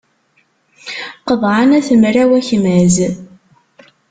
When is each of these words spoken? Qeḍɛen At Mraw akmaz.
Qeḍɛen 1.27 1.69
At 1.77 1.89
Mraw 2.01 2.31
akmaz. 2.39 2.95